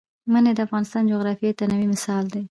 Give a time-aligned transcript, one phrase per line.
[0.31, 2.39] منی د افغانستان د جغرافیوي تنوع مثال دی.